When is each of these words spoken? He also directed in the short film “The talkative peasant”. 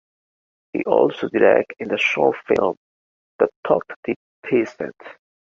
He 0.73 0.83
also 0.85 1.27
directed 1.29 1.75
in 1.77 1.89
the 1.89 1.99
short 1.99 2.35
film 2.47 2.75
“The 3.37 3.49
talkative 3.67 4.15
peasant”. 4.43 4.95